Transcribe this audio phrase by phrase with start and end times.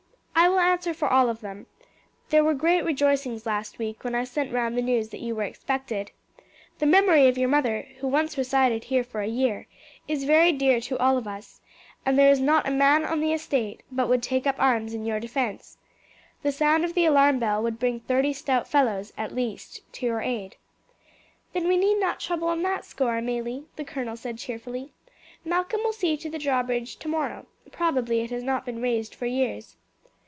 [0.33, 1.09] I will answer for
[1.41, 1.85] them all.
[2.29, 5.43] There were great rejoicings last week when I sent round the news that you were
[5.43, 6.09] expected.
[6.79, 9.67] The memory of your mother, who once resided here for a year,
[10.07, 11.61] is very dear to all of us,
[12.07, 15.05] and there is not a man on the estate but would take up arms in
[15.05, 15.77] your defence.
[16.41, 20.21] The sound of the alarm bell would bring thirty stout fellows, at least, to your
[20.21, 20.55] aid."
[21.53, 24.91] "Then we need not trouble on that score, Amelie," the colonel said cheerfully.
[25.45, 29.77] "Malcolm will see to the drawbridge tomorrow; probably it has not been raised for years."